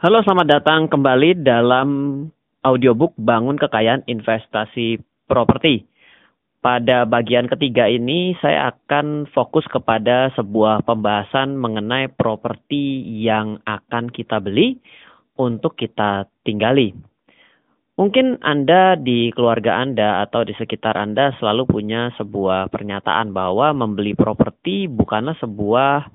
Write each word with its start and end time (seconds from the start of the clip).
Halo, 0.00 0.24
selamat 0.24 0.48
datang 0.48 0.88
kembali 0.88 1.44
dalam 1.44 1.88
audiobook 2.64 3.12
Bangun 3.20 3.60
Kekayaan 3.60 4.08
Investasi 4.08 4.96
Properti. 5.28 5.84
Pada 6.64 7.04
bagian 7.04 7.44
ketiga 7.52 7.84
ini 7.84 8.32
saya 8.40 8.72
akan 8.72 9.28
fokus 9.28 9.68
kepada 9.68 10.32
sebuah 10.40 10.88
pembahasan 10.88 11.52
mengenai 11.52 12.08
properti 12.16 13.04
yang 13.20 13.60
akan 13.68 14.08
kita 14.08 14.40
beli 14.40 14.80
untuk 15.36 15.76
kita 15.76 16.32
tinggali. 16.48 16.96
Mungkin 18.00 18.40
Anda 18.40 18.96
di 18.96 19.28
keluarga 19.36 19.84
Anda 19.84 20.24
atau 20.24 20.48
di 20.48 20.56
sekitar 20.56 20.96
Anda 20.96 21.36
selalu 21.36 21.68
punya 21.68 22.08
sebuah 22.16 22.72
pernyataan 22.72 23.36
bahwa 23.36 23.76
membeli 23.76 24.16
properti 24.16 24.88
bukanlah 24.88 25.36
sebuah 25.44 26.08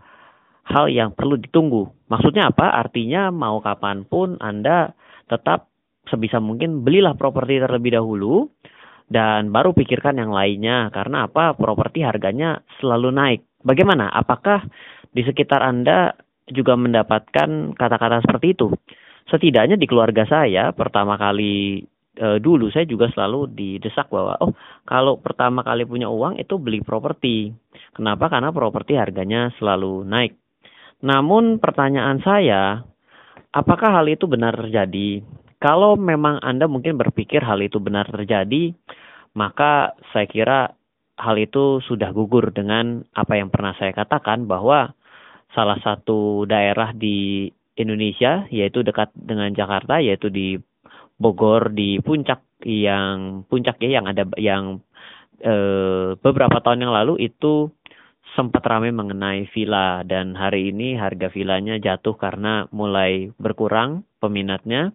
hal 0.65 0.89
yang 0.89 1.13
perlu 1.13 1.37
ditunggu. 1.37 2.09
Maksudnya 2.09 2.49
apa? 2.49 2.73
Artinya 2.73 3.29
mau 3.29 3.61
kapan 3.61 4.05
pun 4.05 4.37
Anda 4.41 4.93
tetap 5.29 5.69
sebisa 6.09 6.37
mungkin 6.37 6.85
belilah 6.85 7.17
properti 7.17 7.61
terlebih 7.61 7.97
dahulu 7.97 8.49
dan 9.09 9.53
baru 9.53 9.73
pikirkan 9.73 10.17
yang 10.17 10.33
lainnya. 10.33 10.89
Karena 10.89 11.29
apa? 11.29 11.53
Properti 11.53 12.01
harganya 12.01 12.61
selalu 12.81 13.09
naik. 13.13 13.41
Bagaimana? 13.65 14.09
Apakah 14.09 14.65
di 15.13 15.21
sekitar 15.25 15.61
Anda 15.61 16.13
juga 16.49 16.77
mendapatkan 16.77 17.73
kata-kata 17.73 18.21
seperti 18.25 18.53
itu? 18.53 18.69
Setidaknya 19.25 19.77
di 19.77 19.89
keluarga 19.89 20.21
saya 20.29 20.69
pertama 20.69 21.17
kali 21.17 21.81
e, 22.13 22.27
dulu 22.37 22.69
saya 22.69 22.85
juga 22.85 23.09
selalu 23.09 23.49
didesak 23.57 24.05
bahwa 24.13 24.37
oh 24.37 24.53
kalau 24.85 25.17
pertama 25.17 25.65
kali 25.65 25.81
punya 25.81 26.05
uang 26.05 26.37
itu 26.37 26.61
beli 26.61 26.85
properti. 26.85 27.49
Kenapa? 27.97 28.29
Karena 28.29 28.53
properti 28.53 28.93
harganya 28.93 29.49
selalu 29.57 30.05
naik. 30.05 30.44
Namun 31.03 31.59
pertanyaan 31.59 32.21
saya, 32.23 32.83
apakah 33.51 33.99
hal 33.99 34.07
itu 34.07 34.27
benar 34.27 34.55
terjadi? 34.55 35.23
Kalau 35.59 35.97
memang 35.97 36.39
Anda 36.39 36.69
mungkin 36.69 36.95
berpikir 36.99 37.41
hal 37.41 37.63
itu 37.63 37.81
benar 37.81 38.07
terjadi, 38.07 38.75
maka 39.35 39.97
saya 40.13 40.27
kira 40.29 40.59
hal 41.15 41.35
itu 41.39 41.79
sudah 41.83 42.11
gugur 42.11 42.51
dengan 42.51 43.03
apa 43.15 43.39
yang 43.39 43.47
pernah 43.47 43.71
saya 43.79 43.95
katakan 43.95 44.47
bahwa 44.47 44.91
salah 45.55 45.79
satu 45.79 46.43
daerah 46.43 46.91
di 46.91 47.47
Indonesia 47.75 48.47
yaitu 48.51 48.83
dekat 48.83 49.11
dengan 49.15 49.51
Jakarta 49.55 50.03
yaitu 50.03 50.27
di 50.27 50.59
Bogor 51.15 51.71
di 51.71 51.99
puncak 52.03 52.43
yang 52.67 53.47
puncak 53.47 53.79
ya 53.79 53.99
yang 53.99 54.05
ada 54.11 54.27
yang 54.35 54.83
e, 55.39 55.55
beberapa 56.19 56.59
tahun 56.59 56.83
yang 56.83 56.91
lalu 56.91 57.31
itu 57.31 57.71
sempat 58.35 58.61
ramai 58.67 58.91
mengenai 58.91 59.47
villa 59.55 60.03
dan 60.03 60.35
hari 60.35 60.69
ini 60.75 60.99
harga 60.99 61.31
villanya 61.31 61.79
jatuh 61.79 62.19
karena 62.19 62.67
mulai 62.69 63.31
berkurang 63.39 64.03
peminatnya, 64.19 64.91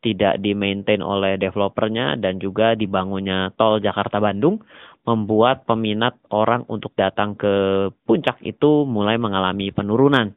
tidak 0.00 0.40
di-maintain 0.40 1.04
oleh 1.04 1.36
developernya 1.36 2.16
dan 2.16 2.40
juga 2.40 2.72
dibangunnya 2.72 3.52
tol 3.60 3.78
Jakarta 3.78 4.18
Bandung 4.18 4.64
membuat 5.04 5.68
peminat 5.68 6.16
orang 6.32 6.64
untuk 6.68 6.96
datang 6.96 7.36
ke 7.36 7.88
puncak 8.08 8.40
itu 8.44 8.88
mulai 8.88 9.20
mengalami 9.20 9.68
penurunan. 9.72 10.32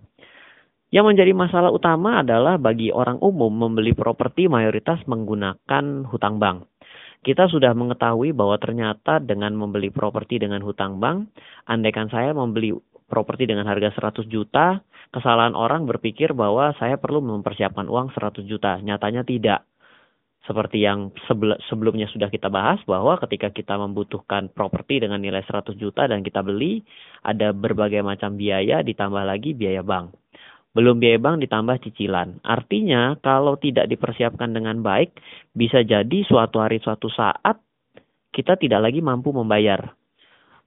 Yang 0.92 1.06
menjadi 1.08 1.32
masalah 1.32 1.72
utama 1.72 2.20
adalah 2.20 2.60
bagi 2.60 2.92
orang 2.92 3.16
umum 3.24 3.48
membeli 3.48 3.96
properti 3.96 4.52
mayoritas 4.52 5.00
menggunakan 5.08 6.04
hutang 6.04 6.36
bank 6.36 6.71
kita 7.22 7.46
sudah 7.54 7.78
mengetahui 7.78 8.34
bahwa 8.34 8.58
ternyata 8.58 9.22
dengan 9.22 9.54
membeli 9.54 9.94
properti 9.94 10.42
dengan 10.42 10.66
hutang 10.66 10.98
bank, 10.98 11.30
andaikan 11.70 12.10
saya 12.10 12.34
membeli 12.34 12.74
properti 13.06 13.46
dengan 13.46 13.70
harga 13.70 13.94
100 13.94 14.26
juta, 14.26 14.82
kesalahan 15.14 15.54
orang 15.54 15.86
berpikir 15.86 16.34
bahwa 16.34 16.74
saya 16.82 16.98
perlu 16.98 17.22
mempersiapkan 17.22 17.86
uang 17.86 18.10
100 18.18 18.42
juta. 18.50 18.82
Nyatanya 18.82 19.22
tidak. 19.22 19.70
Seperti 20.42 20.82
yang 20.82 21.14
sebelumnya 21.70 22.10
sudah 22.10 22.34
kita 22.34 22.50
bahas 22.50 22.82
bahwa 22.90 23.14
ketika 23.22 23.54
kita 23.54 23.78
membutuhkan 23.78 24.50
properti 24.50 24.98
dengan 24.98 25.22
nilai 25.22 25.46
100 25.46 25.78
juta 25.78 26.10
dan 26.10 26.26
kita 26.26 26.42
beli, 26.42 26.82
ada 27.22 27.54
berbagai 27.54 28.02
macam 28.02 28.34
biaya 28.34 28.82
ditambah 28.82 29.22
lagi 29.22 29.54
biaya 29.54 29.86
bank 29.86 30.21
belum 30.72 31.04
biaya 31.04 31.20
bank 31.20 31.44
ditambah 31.44 31.84
cicilan. 31.84 32.40
Artinya 32.44 33.20
kalau 33.20 33.60
tidak 33.60 33.92
dipersiapkan 33.92 34.56
dengan 34.56 34.80
baik, 34.80 35.20
bisa 35.52 35.84
jadi 35.84 36.24
suatu 36.24 36.64
hari 36.64 36.80
suatu 36.80 37.12
saat 37.12 37.60
kita 38.32 38.56
tidak 38.56 38.88
lagi 38.88 39.04
mampu 39.04 39.36
membayar. 39.36 39.92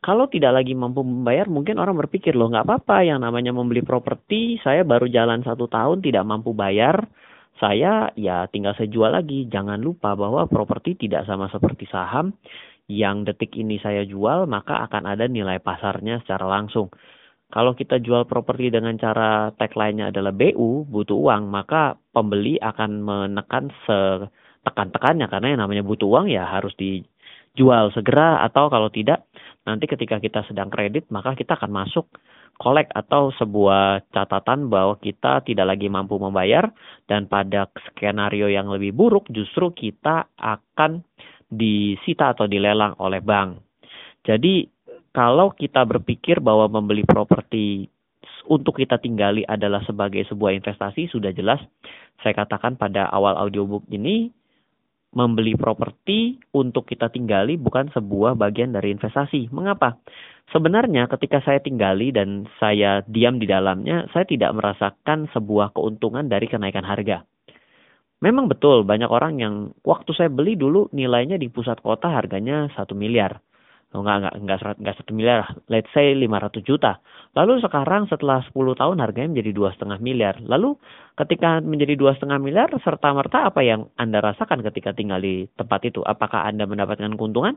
Kalau 0.05 0.29
tidak 0.29 0.61
lagi 0.61 0.77
mampu 0.77 1.01
membayar, 1.01 1.49
mungkin 1.49 1.81
orang 1.81 1.97
berpikir 1.97 2.37
loh 2.37 2.53
nggak 2.53 2.69
apa-apa 2.69 3.09
yang 3.09 3.25
namanya 3.25 3.57
membeli 3.57 3.81
properti, 3.81 4.61
saya 4.61 4.85
baru 4.85 5.09
jalan 5.09 5.41
satu 5.41 5.65
tahun 5.65 6.05
tidak 6.05 6.29
mampu 6.29 6.53
bayar, 6.53 7.09
saya 7.57 8.13
ya 8.13 8.45
tinggal 8.53 8.77
saya 8.77 8.93
jual 8.93 9.09
lagi. 9.09 9.49
Jangan 9.49 9.81
lupa 9.81 10.13
bahwa 10.13 10.45
properti 10.45 11.09
tidak 11.09 11.25
sama 11.25 11.49
seperti 11.49 11.89
saham, 11.89 12.37
yang 12.85 13.25
detik 13.25 13.57
ini 13.57 13.81
saya 13.81 14.05
jual 14.05 14.45
maka 14.45 14.85
akan 14.85 15.09
ada 15.09 15.25
nilai 15.25 15.57
pasarnya 15.65 16.21
secara 16.21 16.45
langsung. 16.53 16.93
Kalau 17.55 17.79
kita 17.79 18.03
jual 18.03 18.27
properti 18.27 18.67
dengan 18.67 18.99
cara 18.99 19.55
tagline-nya 19.55 20.11
adalah 20.11 20.35
BU, 20.35 20.91
butuh 20.91 21.15
uang, 21.15 21.47
maka 21.47 21.95
pembeli 22.11 22.59
akan 22.59 22.99
menekan 22.99 23.71
setekan-tekannya 23.87 25.31
karena 25.31 25.55
yang 25.55 25.61
namanya 25.63 25.87
butuh 25.87 26.11
uang 26.11 26.27
ya 26.35 26.51
harus 26.51 26.75
dijual 26.75 27.95
segera 27.95 28.43
atau 28.43 28.67
kalau 28.67 28.91
tidak 28.91 29.31
nanti 29.63 29.87
ketika 29.87 30.19
kita 30.19 30.43
sedang 30.51 30.67
kredit 30.67 31.07
maka 31.15 31.39
kita 31.39 31.55
akan 31.55 31.71
masuk 31.71 32.11
kolek 32.59 32.91
atau 32.91 33.31
sebuah 33.39 34.11
catatan 34.11 34.67
bahwa 34.67 34.99
kita 34.99 35.47
tidak 35.47 35.79
lagi 35.79 35.87
mampu 35.87 36.19
membayar 36.19 36.75
dan 37.07 37.31
pada 37.31 37.71
skenario 37.87 38.51
yang 38.51 38.67
lebih 38.67 38.91
buruk 38.91 39.31
justru 39.31 39.71
kita 39.71 40.27
akan 40.39 41.07
disita 41.55 42.35
atau 42.35 42.51
dilelang 42.51 42.99
oleh 42.99 43.23
bank. 43.23 43.63
Jadi 44.27 44.74
kalau 45.15 45.55
kita 45.55 45.87
berpikir 45.87 46.43
bahwa 46.43 46.67
membeli 46.67 47.07
properti 47.07 47.87
untuk 48.51 48.83
kita 48.83 48.99
tinggali 48.99 49.47
adalah 49.47 49.81
sebagai 49.87 50.27
sebuah 50.27 50.59
investasi, 50.59 51.09
sudah 51.09 51.31
jelas 51.31 51.63
saya 52.21 52.35
katakan 52.35 52.75
pada 52.75 53.07
awal 53.09 53.39
audiobook 53.39 53.87
ini, 53.95 54.35
membeli 55.15 55.55
properti 55.55 56.43
untuk 56.51 56.91
kita 56.91 57.07
tinggali 57.15 57.55
bukan 57.55 57.95
sebuah 57.95 58.35
bagian 58.35 58.75
dari 58.75 58.91
investasi. 58.91 59.55
Mengapa? 59.55 60.03
Sebenarnya 60.51 61.07
ketika 61.07 61.41
saya 61.47 61.63
tinggali 61.63 62.11
dan 62.11 62.51
saya 62.59 63.07
diam 63.07 63.39
di 63.39 63.47
dalamnya, 63.47 64.11
saya 64.11 64.27
tidak 64.27 64.51
merasakan 64.59 65.31
sebuah 65.31 65.71
keuntungan 65.73 66.27
dari 66.27 66.51
kenaikan 66.51 66.83
harga. 66.83 67.23
Memang 68.19 68.51
betul 68.51 68.83
banyak 68.83 69.09
orang 69.09 69.39
yang 69.39 69.55
waktu 69.87 70.11
saya 70.17 70.33
beli 70.33 70.59
dulu 70.59 70.91
nilainya 70.91 71.39
di 71.39 71.47
pusat 71.53 71.79
kota 71.85 72.11
harganya 72.11 72.67
satu 72.75 72.97
miliar 72.97 73.39
Oh, 73.94 74.03
enggak, 74.03 74.27
enggak, 74.27 74.34
enggak, 74.43 74.59
enggak 74.82 74.97
satu 74.99 75.10
miliar, 75.15 75.47
let's 75.71 75.87
say 75.94 76.19
500 76.19 76.66
juta. 76.66 76.99
Lalu 77.38 77.62
sekarang 77.62 78.10
setelah 78.10 78.43
10 78.43 78.75
tahun 78.75 78.99
harganya 78.99 79.38
menjadi 79.38 79.55
dua 79.55 79.71
setengah 79.71 80.03
miliar. 80.03 80.34
Lalu 80.43 80.75
ketika 81.15 81.62
menjadi 81.62 81.94
dua 81.94 82.19
setengah 82.19 82.43
miliar, 82.43 82.75
serta 82.82 83.15
merta 83.15 83.47
apa 83.47 83.62
yang 83.62 83.87
Anda 83.94 84.19
rasakan 84.19 84.66
ketika 84.66 84.99
tinggal 84.99 85.22
di 85.22 85.47
tempat 85.55 85.87
itu? 85.87 86.03
Apakah 86.03 86.43
Anda 86.43 86.66
mendapatkan 86.66 87.15
keuntungan? 87.15 87.55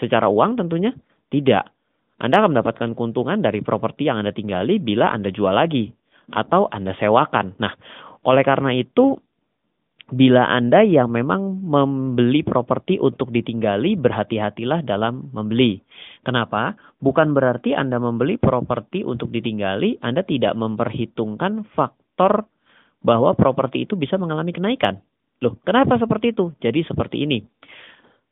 Secara 0.00 0.32
uang 0.32 0.64
tentunya 0.64 0.96
tidak. 1.28 1.68
Anda 2.16 2.40
akan 2.40 2.56
mendapatkan 2.56 2.90
keuntungan 2.96 3.44
dari 3.44 3.60
properti 3.60 4.08
yang 4.08 4.24
Anda 4.24 4.32
tinggali 4.32 4.80
bila 4.80 5.12
Anda 5.12 5.28
jual 5.28 5.52
lagi 5.52 5.92
atau 6.32 6.72
Anda 6.72 6.96
sewakan. 6.96 7.60
Nah, 7.60 7.76
oleh 8.24 8.40
karena 8.48 8.72
itu 8.72 9.20
bila 10.12 10.52
Anda 10.52 10.84
yang 10.84 11.08
memang 11.08 11.64
membeli 11.64 12.44
properti 12.44 13.00
untuk 13.00 13.32
ditinggali, 13.32 13.96
berhati-hatilah 13.96 14.84
dalam 14.84 15.32
membeli. 15.32 15.80
Kenapa? 16.20 16.76
Bukan 17.00 17.32
berarti 17.32 17.72
Anda 17.72 17.96
membeli 17.96 18.36
properti 18.36 19.00
untuk 19.00 19.32
ditinggali, 19.32 20.04
Anda 20.04 20.20
tidak 20.20 20.52
memperhitungkan 20.60 21.64
faktor 21.72 22.44
bahwa 23.00 23.32
properti 23.32 23.88
itu 23.88 23.96
bisa 23.96 24.20
mengalami 24.20 24.52
kenaikan. 24.52 25.00
Loh, 25.40 25.56
kenapa 25.64 25.96
seperti 25.96 26.36
itu? 26.36 26.52
Jadi 26.60 26.84
seperti 26.84 27.24
ini. 27.24 27.40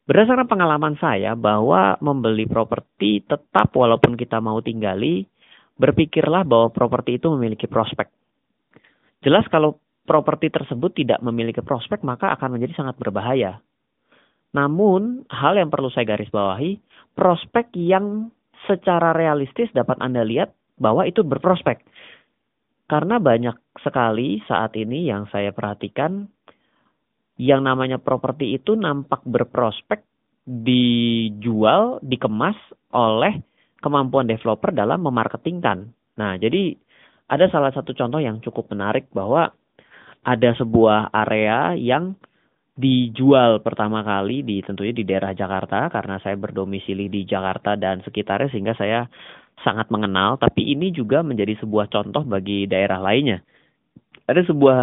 Berdasarkan 0.03 0.51
pengalaman 0.51 0.99
saya 0.99 1.33
bahwa 1.39 1.97
membeli 2.03 2.45
properti 2.45 3.23
tetap 3.25 3.73
walaupun 3.73 4.19
kita 4.19 4.43
mau 4.43 4.59
tinggali, 4.61 5.25
berpikirlah 5.79 6.45
bahwa 6.45 6.69
properti 6.75 7.17
itu 7.17 7.33
memiliki 7.33 7.65
prospek. 7.71 8.11
Jelas 9.23 9.47
kalau 9.47 9.79
properti 10.03 10.51
tersebut 10.51 10.95
tidak 10.95 11.23
memiliki 11.23 11.63
prospek 11.63 12.03
maka 12.03 12.35
akan 12.35 12.59
menjadi 12.59 12.83
sangat 12.83 12.99
berbahaya. 12.99 13.63
Namun, 14.53 15.25
hal 15.33 15.57
yang 15.57 15.73
perlu 15.73 15.89
saya 15.89 16.05
garis 16.05 16.29
bawahi, 16.29 16.77
prospek 17.17 17.73
yang 17.73 18.29
secara 18.69 19.17
realistis 19.17 19.73
dapat 19.73 19.97
Anda 19.99 20.23
lihat 20.29 20.53
bahwa 20.77 21.09
itu 21.09 21.25
berprospek. 21.25 21.81
Karena 22.85 23.17
banyak 23.17 23.57
sekali 23.81 24.45
saat 24.45 24.77
ini 24.77 25.09
yang 25.09 25.25
saya 25.33 25.57
perhatikan, 25.57 26.29
yang 27.41 27.65
namanya 27.65 27.97
properti 27.97 28.53
itu 28.53 28.77
nampak 28.77 29.25
berprospek 29.25 30.05
dijual, 30.45 32.03
dikemas 32.05 32.59
oleh 32.93 33.41
kemampuan 33.81 34.29
developer 34.29 34.69
dalam 34.75 35.01
memarketingkan. 35.01 35.89
Nah, 36.21 36.37
jadi 36.37 36.77
ada 37.33 37.49
salah 37.49 37.73
satu 37.73 37.97
contoh 37.97 38.21
yang 38.21 38.45
cukup 38.45 38.69
menarik 38.69 39.09
bahwa 39.17 39.57
ada 40.23 40.51
sebuah 40.55 41.11
area 41.11 41.75
yang 41.75 42.15
dijual 42.73 43.61
pertama 43.61 44.01
kali 44.01 44.41
di 44.41 44.65
tentunya 44.65 44.97
di 44.97 45.05
daerah 45.05 45.37
Jakarta 45.37 45.93
karena 45.93 46.17
saya 46.25 46.41
berdomisili 46.41 47.13
di 47.13 47.29
Jakarta 47.29 47.77
dan 47.77 48.01
sekitarnya 48.01 48.49
sehingga 48.49 48.73
saya 48.73 49.05
sangat 49.61 49.93
mengenal 49.93 50.41
tapi 50.41 50.73
ini 50.73 50.89
juga 50.89 51.21
menjadi 51.21 51.61
sebuah 51.61 51.93
contoh 51.93 52.25
bagi 52.25 52.65
daerah 52.65 52.99
lainnya. 53.03 53.45
Ada 54.25 54.49
sebuah 54.49 54.81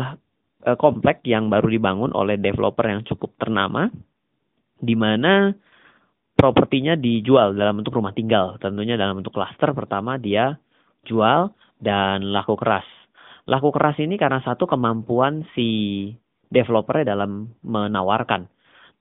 uh, 0.69 0.77
komplek 0.77 1.25
yang 1.25 1.50
baru 1.50 1.71
dibangun 1.71 2.12
oleh 2.13 2.38
developer 2.38 2.85
yang 2.85 3.01
cukup 3.07 3.33
ternama 3.39 3.89
di 4.80 4.94
mana 4.94 5.51
propertinya 6.38 6.95
dijual 6.95 7.57
dalam 7.57 7.81
bentuk 7.81 7.95
rumah 7.97 8.13
tinggal. 8.13 8.56
Tentunya 8.62 8.95
dalam 8.95 9.19
bentuk 9.19 9.33
klaster 9.33 9.74
pertama 9.74 10.15
dia 10.21 10.56
jual 11.07 11.51
dan 11.81 12.30
laku 12.30 12.53
keras. 12.59 12.98
Laku 13.49 13.73
keras 13.73 13.97
ini 13.97 14.13
karena 14.21 14.45
satu 14.45 14.69
kemampuan 14.69 15.41
si 15.57 16.05
developernya 16.53 17.17
dalam 17.17 17.49
menawarkan. 17.65 18.45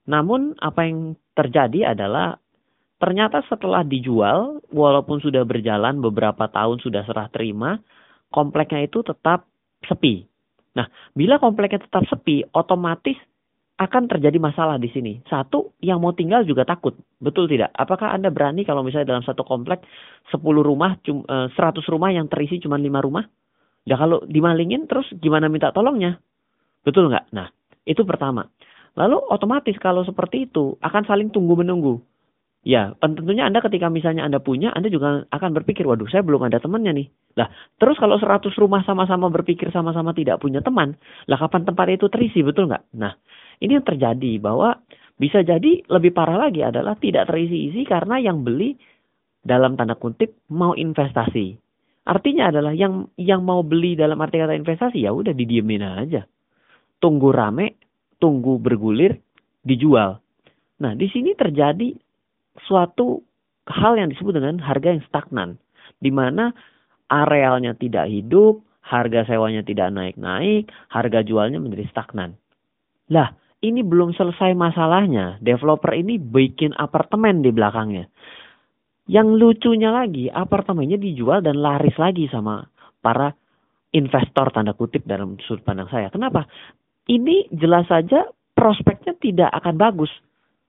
Namun 0.09 0.57
apa 0.57 0.89
yang 0.89 1.21
terjadi 1.37 1.93
adalah 1.93 2.41
ternyata 2.97 3.45
setelah 3.45 3.85
dijual, 3.85 4.65
walaupun 4.73 5.21
sudah 5.21 5.45
berjalan 5.45 6.01
beberapa 6.01 6.49
tahun 6.49 6.81
sudah 6.81 7.05
serah 7.05 7.29
terima, 7.29 7.77
kompleknya 8.33 8.89
itu 8.89 9.05
tetap 9.05 9.45
sepi. 9.85 10.25
Nah, 10.75 10.89
bila 11.13 11.37
kompleknya 11.37 11.85
tetap 11.85 12.09
sepi, 12.09 12.49
otomatis 12.57 13.21
akan 13.79 14.11
terjadi 14.11 14.43
masalah 14.43 14.75
di 14.81 14.91
sini. 14.91 15.23
Satu, 15.31 15.79
yang 15.79 16.03
mau 16.03 16.11
tinggal 16.11 16.43
juga 16.43 16.67
takut. 16.67 16.99
Betul 17.23 17.47
tidak? 17.47 17.71
Apakah 17.77 18.11
Anda 18.11 18.35
berani 18.35 18.67
kalau 18.67 18.83
misalnya 18.83 19.15
dalam 19.15 19.23
satu 19.23 19.47
komplek 19.47 19.87
10 20.35 20.43
rumah, 20.43 20.99
100 20.99 21.55
eh, 21.55 21.87
rumah 21.87 22.11
yang 22.11 22.27
terisi 22.27 22.59
cuma 22.59 22.75
5 22.75 23.07
rumah? 23.07 23.23
Ya 23.89 23.97
kalau 23.97 24.21
dimalingin 24.29 24.85
terus 24.85 25.09
gimana 25.17 25.49
minta 25.49 25.73
tolongnya? 25.73 26.21
Betul 26.85 27.09
nggak? 27.09 27.33
Nah, 27.33 27.49
itu 27.89 28.05
pertama. 28.05 28.45
Lalu 29.01 29.17
otomatis 29.33 29.73
kalau 29.81 30.05
seperti 30.05 30.45
itu 30.45 30.77
akan 30.85 31.09
saling 31.09 31.33
tunggu 31.33 31.57
menunggu. 31.57 32.05
Ya, 32.69 32.93
tentunya 33.01 33.49
Anda 33.49 33.65
ketika 33.65 33.89
misalnya 33.89 34.29
Anda 34.29 34.45
punya, 34.45 34.75
Anda 34.77 34.93
juga 34.93 35.25
akan 35.31 35.51
berpikir, 35.57 35.89
waduh 35.89 36.11
saya 36.11 36.21
belum 36.21 36.53
ada 36.53 36.61
temannya 36.61 36.93
nih. 37.01 37.09
Lah, 37.39 37.49
terus 37.81 37.97
kalau 37.97 38.21
100 38.21 38.51
rumah 38.61 38.85
sama-sama 38.85 39.33
berpikir 39.33 39.73
sama-sama 39.73 40.13
tidak 40.13 40.43
punya 40.43 40.61
teman, 40.61 40.99
lah 41.31 41.39
kapan 41.39 41.65
tempat 41.65 41.87
itu 41.97 42.11
terisi, 42.13 42.45
betul 42.45 42.69
nggak? 42.69 42.93
Nah, 42.99 43.15
ini 43.63 43.79
yang 43.79 43.87
terjadi 43.87 44.43
bahwa 44.43 44.85
bisa 45.17 45.41
jadi 45.47 45.87
lebih 45.87 46.13
parah 46.13 46.51
lagi 46.51 46.61
adalah 46.61 46.99
tidak 46.99 47.31
terisi-isi 47.31 47.87
karena 47.87 48.21
yang 48.21 48.43
beli 48.43 48.75
dalam 49.41 49.79
tanda 49.79 49.95
kutip 49.95 50.35
mau 50.51 50.75
investasi. 50.75 51.68
Artinya 52.09 52.49
adalah 52.49 52.73
yang 52.73 53.13
yang 53.21 53.45
mau 53.45 53.61
beli 53.61 53.93
dalam 53.93 54.17
arti 54.25 54.41
kata 54.41 54.57
investasi 54.57 55.05
ya 55.05 55.13
udah 55.13 55.37
didiemin 55.37 55.85
aja 55.85 56.25
tunggu 57.03 57.31
rame, 57.31 57.79
tunggu 58.19 58.59
bergulir, 58.59 59.19
dijual. 59.63 60.19
Nah, 60.83 60.95
di 60.95 61.07
sini 61.11 61.35
terjadi 61.35 61.95
suatu 62.67 63.23
hal 63.67 63.99
yang 63.99 64.11
disebut 64.11 64.39
dengan 64.39 64.59
harga 64.63 64.95
yang 64.95 65.03
stagnan, 65.07 65.51
di 65.99 66.11
mana 66.11 66.55
arealnya 67.11 67.75
tidak 67.75 68.11
hidup, 68.11 68.63
harga 68.83 69.27
sewanya 69.27 69.63
tidak 69.67 69.91
naik-naik, 69.95 70.71
harga 70.91 71.23
jualnya 71.23 71.59
menjadi 71.59 71.87
stagnan. 71.91 72.39
Lah, 73.11 73.35
ini 73.65 73.83
belum 73.83 74.15
selesai 74.15 74.55
masalahnya. 74.55 75.43
Developer 75.43 75.91
ini 75.97 76.21
bikin 76.21 76.77
apartemen 76.79 77.43
di 77.43 77.51
belakangnya. 77.51 78.07
Yang 79.09 79.29
lucunya 79.41 79.89
lagi, 79.89 80.29
apartemennya 80.29 81.01
dijual 81.01 81.41
dan 81.41 81.57
laris 81.57 81.97
lagi 81.97 82.29
sama 82.29 82.69
para 83.01 83.33
investor 83.97 84.53
tanda 84.53 84.77
kutip 84.77 85.09
dalam 85.09 85.41
sudut 85.41 85.65
pandang 85.65 85.89
saya. 85.89 86.13
Kenapa? 86.13 86.45
ini 87.09 87.49
jelas 87.51 87.89
saja 87.89 88.29
prospeknya 88.53 89.17
tidak 89.19 89.51
akan 89.51 89.75
bagus. 89.81 90.13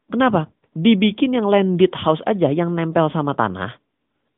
Kenapa? 0.09 0.50
Dibikin 0.74 1.36
yang 1.36 1.51
landed 1.51 1.91
house 1.94 2.24
aja 2.24 2.50
yang 2.50 2.74
nempel 2.74 3.12
sama 3.12 3.36
tanah 3.36 3.75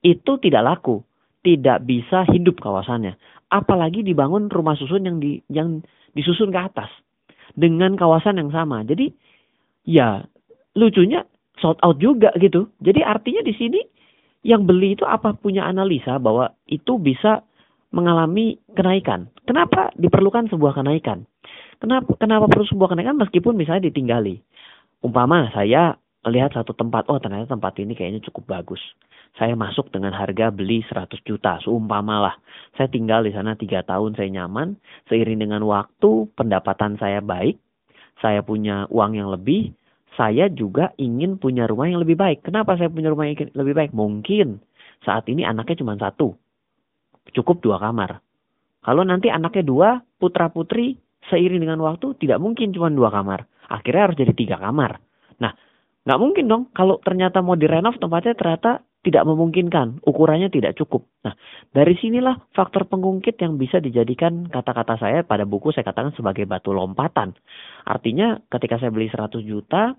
itu 0.01 0.41
tidak 0.41 0.65
laku, 0.65 1.05
tidak 1.45 1.85
bisa 1.85 2.25
hidup 2.33 2.57
kawasannya. 2.57 3.15
Apalagi 3.53 4.01
dibangun 4.01 4.49
rumah 4.49 4.73
susun 4.73 5.05
yang 5.05 5.21
di 5.21 5.37
yang 5.47 5.85
disusun 6.17 6.49
ke 6.49 6.59
atas 6.59 6.89
dengan 7.53 7.93
kawasan 7.93 8.41
yang 8.41 8.49
sama. 8.49 8.81
Jadi 8.81 9.13
ya 9.85 10.25
lucunya 10.73 11.21
sold 11.61 11.79
out 11.85 12.01
juga 12.01 12.33
gitu. 12.41 12.67
Jadi 12.81 13.05
artinya 13.05 13.45
di 13.45 13.53
sini 13.55 13.79
yang 14.41 14.65
beli 14.65 14.97
itu 14.97 15.05
apa 15.05 15.37
punya 15.37 15.63
analisa 15.69 16.17
bahwa 16.17 16.49
itu 16.65 16.97
bisa 16.97 17.45
mengalami 17.93 18.57
kenaikan. 18.73 19.29
Kenapa 19.45 19.93
diperlukan 19.95 20.49
sebuah 20.49 20.81
kenaikan? 20.81 21.23
Kenapa 21.77 22.17
kenapa 22.17 22.49
perlu 22.49 22.65
sebuah 22.65 22.97
kenaikan 22.97 23.21
meskipun 23.21 23.53
misalnya 23.53 23.89
ditinggali? 23.89 24.41
Umpama 25.01 25.49
saya 25.53 25.97
melihat 26.25 26.53
satu 26.53 26.77
tempat, 26.77 27.09
oh 27.09 27.17
ternyata 27.17 27.57
tempat 27.57 27.73
ini 27.81 27.97
kayaknya 27.97 28.21
cukup 28.29 28.45
bagus. 28.49 28.81
Saya 29.39 29.55
masuk 29.55 29.89
dengan 29.89 30.11
harga 30.11 30.51
beli 30.51 30.83
100 30.85 31.23
juta, 31.23 31.57
seumpamalah. 31.63 32.35
Saya 32.75 32.91
tinggal 32.91 33.23
di 33.23 33.31
sana 33.31 33.55
tiga 33.55 33.81
tahun, 33.81 34.13
saya 34.19 34.27
nyaman. 34.27 34.75
Seiring 35.07 35.39
dengan 35.39 35.63
waktu, 35.63 36.27
pendapatan 36.35 36.99
saya 36.99 37.23
baik. 37.23 37.55
Saya 38.19 38.43
punya 38.43 38.85
uang 38.91 39.17
yang 39.17 39.31
lebih. 39.31 39.71
Saya 40.19 40.51
juga 40.51 40.91
ingin 40.99 41.39
punya 41.39 41.65
rumah 41.65 41.87
yang 41.87 42.03
lebih 42.03 42.19
baik. 42.19 42.43
Kenapa 42.43 42.75
saya 42.75 42.91
punya 42.91 43.11
rumah 43.11 43.31
yang 43.31 43.47
lebih 43.55 43.73
baik? 43.73 43.91
Mungkin 43.95 44.59
saat 45.07 45.25
ini 45.31 45.47
anaknya 45.47 45.81
cuma 45.81 45.95
satu. 45.95 46.35
Cukup 47.31 47.63
dua 47.63 47.79
kamar. 47.79 48.19
Kalau 48.81 49.05
nanti 49.05 49.31
anaknya 49.31 49.63
dua, 49.63 49.89
putra-putri 50.19 50.97
seiring 51.29 51.61
dengan 51.63 51.79
waktu 51.85 52.17
tidak 52.17 52.41
mungkin 52.41 52.73
cuma 52.73 52.89
dua 52.89 53.13
kamar. 53.13 53.45
Akhirnya 53.71 54.09
harus 54.09 54.17
jadi 54.19 54.33
tiga 54.35 54.57
kamar. 54.59 54.99
Nah, 55.39 55.53
nggak 56.03 56.19
mungkin 56.19 56.45
dong 56.49 56.63
kalau 56.73 56.97
ternyata 56.99 57.39
mau 57.45 57.55
direnov 57.55 57.95
tempatnya 58.01 58.33
ternyata 58.33 58.81
tidak 59.01 59.25
memungkinkan, 59.25 60.05
ukurannya 60.05 60.53
tidak 60.53 60.77
cukup. 60.77 61.09
Nah, 61.25 61.33
dari 61.73 61.97
sinilah 61.97 62.53
faktor 62.53 62.85
pengungkit 62.85 63.41
yang 63.41 63.57
bisa 63.57 63.81
dijadikan 63.81 64.45
kata-kata 64.45 65.01
saya 65.01 65.19
pada 65.25 65.41
buku 65.49 65.73
saya 65.73 65.89
katakan 65.89 66.13
sebagai 66.13 66.45
batu 66.45 66.69
lompatan. 66.69 67.33
Artinya 67.89 68.37
ketika 68.53 68.77
saya 68.77 68.93
beli 68.93 69.09
100 69.09 69.41
juta, 69.41 69.97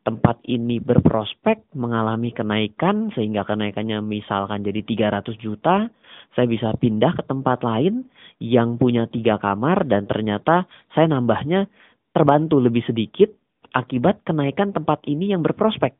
tempat 0.00 0.40
ini 0.48 0.80
berprospek 0.80 1.76
mengalami 1.76 2.32
kenaikan 2.32 3.12
sehingga 3.12 3.44
kenaikannya 3.44 4.00
misalkan 4.00 4.64
jadi 4.64 4.80
300 4.80 5.36
juta, 5.36 5.92
saya 6.32 6.46
bisa 6.48 6.72
pindah 6.72 7.20
ke 7.20 7.28
tempat 7.28 7.60
lain 7.60 8.08
yang 8.40 8.80
punya 8.80 9.04
tiga 9.12 9.36
kamar 9.36 9.84
dan 9.84 10.08
ternyata 10.08 10.64
saya 10.96 11.12
nambahnya 11.12 11.68
terbantu 12.16 12.64
lebih 12.64 12.80
sedikit 12.88 13.28
akibat 13.76 14.24
kenaikan 14.24 14.72
tempat 14.72 15.04
ini 15.04 15.36
yang 15.36 15.44
berprospek. 15.44 15.92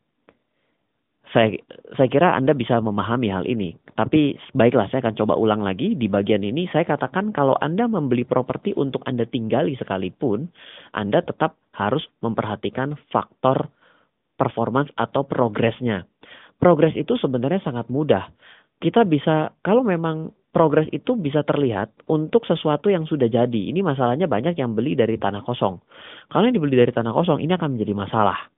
Saya, 1.28 1.60
saya 1.92 2.08
kira 2.08 2.32
Anda 2.32 2.56
bisa 2.56 2.80
memahami 2.80 3.28
hal 3.28 3.44
ini. 3.44 3.76
Tapi 3.92 4.38
baiklah 4.56 4.88
saya 4.88 5.04
akan 5.04 5.16
coba 5.18 5.34
ulang 5.36 5.60
lagi 5.60 5.92
di 5.98 6.08
bagian 6.08 6.40
ini. 6.40 6.70
Saya 6.72 6.88
katakan 6.88 7.36
kalau 7.36 7.58
Anda 7.58 7.84
membeli 7.84 8.24
properti 8.24 8.72
untuk 8.72 9.04
Anda 9.04 9.28
tinggali 9.28 9.76
sekalipun, 9.76 10.48
Anda 10.96 11.20
tetap 11.20 11.60
harus 11.76 12.06
memperhatikan 12.24 12.96
faktor 13.12 13.68
performance 14.38 14.88
atau 14.94 15.26
progresnya. 15.26 16.06
Progres 16.56 16.94
itu 16.94 17.18
sebenarnya 17.18 17.60
sangat 17.60 17.90
mudah. 17.90 18.30
Kita 18.78 19.02
bisa, 19.02 19.52
kalau 19.60 19.82
memang 19.82 20.30
progres 20.54 20.88
itu 20.90 21.14
bisa 21.14 21.44
terlihat 21.44 21.92
untuk 22.08 22.46
sesuatu 22.48 22.88
yang 22.88 23.04
sudah 23.04 23.28
jadi. 23.28 23.70
Ini 23.70 23.84
masalahnya 23.84 24.26
banyak 24.26 24.56
yang 24.56 24.72
beli 24.72 24.94
dari 24.98 25.18
tanah 25.20 25.44
kosong. 25.44 25.78
Kalau 26.30 26.44
yang 26.46 26.56
dibeli 26.56 26.78
dari 26.78 26.90
tanah 26.94 27.12
kosong, 27.14 27.38
ini 27.42 27.52
akan 27.54 27.76
menjadi 27.76 27.94
masalah. 27.94 28.57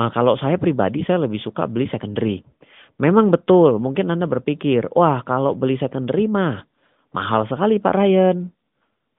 Nah, 0.00 0.08
kalau 0.08 0.40
saya 0.40 0.56
pribadi, 0.56 1.04
saya 1.04 1.20
lebih 1.20 1.40
suka 1.42 1.68
beli 1.68 1.88
secondary. 1.92 2.40
Memang 3.00 3.32
betul, 3.32 3.76
mungkin 3.80 4.08
Anda 4.12 4.28
berpikir, 4.28 4.92
wah 4.92 5.20
kalau 5.24 5.56
beli 5.56 5.76
secondary 5.80 6.28
mah 6.28 6.64
mahal 7.12 7.44
sekali 7.48 7.80
Pak 7.80 7.94
Ryan. 7.96 8.48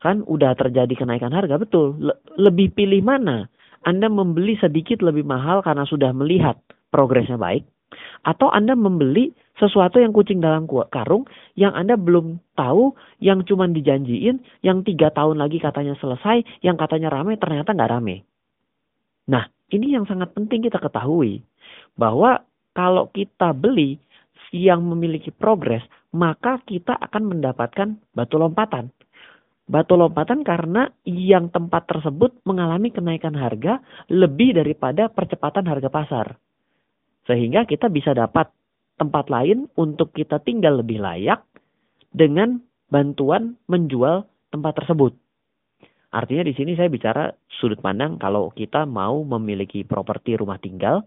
Kan 0.01 0.25
udah 0.27 0.51
terjadi 0.58 0.94
kenaikan 1.00 1.32
harga, 1.32 1.56
betul. 1.56 1.96
Le 1.96 2.13
lebih 2.36 2.75
pilih 2.75 3.00
mana? 3.06 3.48
Anda 3.84 4.08
membeli 4.08 4.56
sedikit 4.60 5.00
lebih 5.03 5.24
mahal 5.24 5.63
karena 5.63 5.88
sudah 5.88 6.12
melihat 6.15 6.60
progresnya 6.92 7.36
baik, 7.36 7.68
atau 8.24 8.50
Anda 8.50 8.74
membeli 8.74 9.36
sesuatu 9.60 10.01
yang 10.01 10.15
kucing 10.15 10.42
dalam 10.42 10.65
karung 10.89 11.27
yang 11.53 11.75
Anda 11.77 12.00
belum 12.00 12.42
tahu, 12.58 12.96
yang 13.22 13.46
cuma 13.46 13.70
dijanjiin, 13.70 14.42
yang 14.65 14.82
tiga 14.82 15.12
tahun 15.13 15.38
lagi 15.38 15.62
katanya 15.62 15.94
selesai, 16.00 16.63
yang 16.65 16.80
katanya 16.80 17.12
rame 17.13 17.38
ternyata 17.38 17.75
nggak 17.75 17.92
rame. 17.92 18.25
Nah, 19.30 19.48
ini 19.74 19.98
yang 19.98 20.06
sangat 20.06 20.30
penting 20.38 20.62
kita 20.62 20.77
ketahui 20.77 21.42
bahwa 21.98 22.46
kalau 22.77 23.10
kita 23.10 23.50
beli 23.58 23.98
yang 24.53 24.86
memiliki 24.86 25.34
progres, 25.34 25.82
maka 26.13 26.62
kita 26.62 26.94
akan 26.94 27.34
mendapatkan 27.34 27.98
batu 28.13 28.38
lompatan 28.38 28.94
batu 29.63 29.96
lompatan 29.96 30.44
karena 30.44 30.92
yang 31.08 31.48
tempat 31.48 31.88
tersebut 31.88 32.36
mengalami 32.44 32.92
kenaikan 32.92 33.36
harga 33.36 33.80
lebih 34.12 34.56
daripada 34.56 35.08
percepatan 35.08 35.68
harga 35.68 35.89
pasar. 35.89 36.27
Sehingga 37.24 37.63
kita 37.63 37.88
bisa 37.88 38.12
dapat 38.12 38.51
tempat 39.00 39.32
lain 39.32 39.72
untuk 39.80 40.12
kita 40.12 40.44
tinggal 40.44 40.84
lebih 40.84 41.00
layak 41.00 41.42
dengan 42.12 42.60
bantuan 42.92 43.56
menjual 43.72 44.27
tempat 44.51 44.84
tersebut. 44.84 45.15
Artinya 46.13 46.46
di 46.46 46.53
sini 46.53 46.77
saya 46.77 46.93
bicara 46.93 47.34
sudut 47.50 47.82
pandang 47.82 48.22
kalau 48.22 48.53
kita 48.53 48.86
mau 48.86 49.25
memiliki 49.25 49.82
properti 49.82 50.38
rumah 50.38 50.62
tinggal 50.62 51.01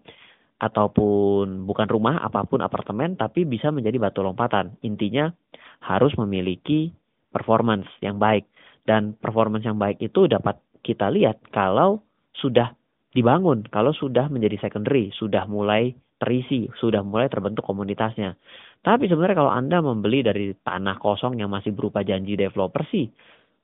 ataupun 0.59 1.63
bukan 1.63 1.87
rumah 1.87 2.19
apa 2.19 2.43
pun 2.43 2.59
apartemen 2.59 3.15
tapi 3.15 3.47
bisa 3.47 3.71
menjadi 3.71 4.03
batu 4.03 4.19
lompatan. 4.19 4.75
Intinya 4.83 5.31
harus 5.79 6.11
memiliki 6.19 6.91
performance 7.31 7.87
yang 8.03 8.19
baik 8.19 8.43
dan 8.83 9.15
performance 9.15 9.63
yang 9.63 9.79
baik 9.79 10.03
itu 10.03 10.27
dapat 10.27 10.59
kita 10.83 11.07
lihat 11.07 11.39
kalau 11.55 12.03
sudah 12.35 12.75
dibangun, 13.15 13.63
kalau 13.71 13.95
sudah 13.95 14.27
menjadi 14.27 14.67
secondary, 14.67 15.09
sudah 15.15 15.47
mulai 15.47 15.95
terisi, 16.17 16.67
sudah 16.81 17.05
mulai 17.05 17.29
terbentuk 17.29 17.63
komunitasnya. 17.63 18.35
Tapi 18.81 19.09
sebenarnya 19.09 19.37
kalau 19.37 19.53
Anda 19.53 19.81
membeli 19.81 20.21
dari 20.25 20.53
tanah 20.53 20.97
kosong 21.01 21.37
yang 21.37 21.49
masih 21.49 21.73
berupa 21.73 22.01
janji 22.05 22.37
developer 22.37 22.85
sih, 22.89 23.09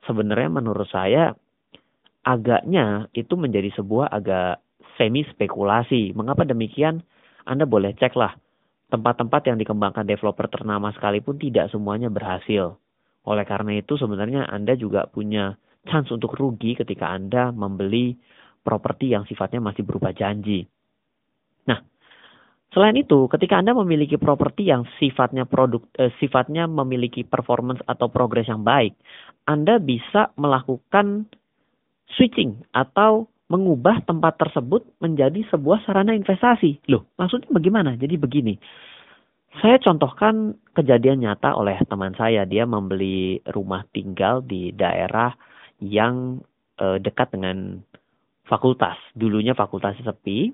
sebenarnya 0.08 0.50
menurut 0.50 0.88
saya 0.90 1.36
agaknya 2.24 3.12
itu 3.12 3.36
menjadi 3.36 3.70
sebuah 3.76 4.12
agak 4.12 4.64
semi 4.96 5.28
spekulasi. 5.28 6.16
Mengapa 6.16 6.48
demikian? 6.48 7.04
Anda 7.44 7.68
boleh 7.68 7.92
cek 8.00 8.16
lah 8.16 8.40
tempat-tempat 8.94 9.50
yang 9.50 9.58
dikembangkan 9.58 10.06
developer 10.06 10.46
ternama 10.54 10.94
sekalipun 10.94 11.42
tidak 11.42 11.74
semuanya 11.74 12.14
berhasil. 12.14 12.78
Oleh 13.26 13.42
karena 13.42 13.82
itu 13.82 13.98
sebenarnya 13.98 14.46
Anda 14.46 14.78
juga 14.78 15.10
punya 15.10 15.58
chance 15.90 16.14
untuk 16.14 16.38
rugi 16.38 16.78
ketika 16.78 17.10
Anda 17.10 17.50
membeli 17.50 18.14
properti 18.62 19.12
yang 19.12 19.26
sifatnya 19.26 19.66
masih 19.66 19.82
berupa 19.82 20.14
janji. 20.14 20.70
Nah, 21.66 21.82
selain 22.74 22.98
itu, 22.98 23.30
ketika 23.30 23.62
Anda 23.62 23.78
memiliki 23.78 24.18
properti 24.20 24.68
yang 24.68 24.90
sifatnya 25.00 25.46
produk 25.48 25.86
eh, 25.96 26.12
sifatnya 26.20 26.66
memiliki 26.68 27.24
performance 27.24 27.80
atau 27.86 28.10
progres 28.10 28.50
yang 28.50 28.66
baik, 28.66 28.98
anda 29.44 29.76
bisa 29.80 30.32
melakukan 30.40 31.28
switching 32.16 32.64
atau 32.72 33.28
mengubah 33.52 34.02
tempat 34.08 34.40
tersebut 34.40 34.88
menjadi 35.04 35.44
sebuah 35.52 35.84
sarana 35.84 36.16
investasi. 36.16 36.80
Loh, 36.88 37.12
maksudnya 37.20 37.52
bagaimana? 37.52 38.00
Jadi 38.00 38.16
begini. 38.16 38.56
Saya 39.62 39.78
contohkan 39.78 40.58
kejadian 40.74 41.22
nyata 41.22 41.54
oleh 41.54 41.78
teman 41.86 42.18
saya. 42.18 42.48
Dia 42.50 42.66
membeli 42.66 43.38
rumah 43.54 43.86
tinggal 43.94 44.42
di 44.42 44.74
daerah 44.74 45.30
yang 45.78 46.42
e, 46.80 46.98
dekat 46.98 47.38
dengan 47.38 47.78
fakultas. 48.50 48.98
Dulunya 49.14 49.54
fakultas 49.54 49.94
sepi, 50.02 50.50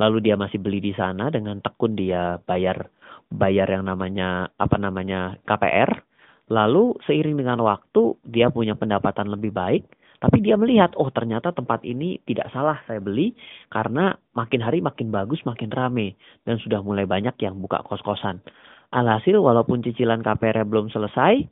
lalu 0.00 0.30
dia 0.30 0.34
masih 0.34 0.58
beli 0.58 0.82
di 0.82 0.92
sana 0.96 1.30
dengan 1.30 1.62
tekun 1.62 1.94
dia 1.94 2.38
bayar 2.42 2.90
bayar 3.30 3.70
yang 3.70 3.86
namanya 3.86 4.50
apa 4.58 4.76
namanya 4.78 5.38
KPR 5.46 6.14
Lalu 6.52 7.00
seiring 7.08 7.40
dengan 7.40 7.56
waktu 7.64 8.20
dia 8.28 8.52
punya 8.52 8.76
pendapatan 8.76 9.32
lebih 9.32 9.48
baik, 9.48 9.88
tapi 10.20 10.44
dia 10.44 10.60
melihat 10.60 10.92
oh 11.00 11.08
ternyata 11.08 11.56
tempat 11.56 11.80
ini 11.88 12.20
tidak 12.28 12.52
salah 12.52 12.84
saya 12.84 13.00
beli 13.00 13.32
karena 13.72 14.12
makin 14.36 14.60
hari 14.60 14.84
makin 14.84 15.08
bagus, 15.08 15.40
makin 15.48 15.72
rame 15.72 16.20
dan 16.44 16.60
sudah 16.60 16.84
mulai 16.84 17.08
banyak 17.08 17.32
yang 17.40 17.56
buka 17.56 17.80
kos-kosan. 17.88 18.44
Alhasil 18.92 19.40
walaupun 19.40 19.80
cicilan 19.80 20.20
KPR 20.20 20.68
belum 20.68 20.92
selesai, 20.92 21.48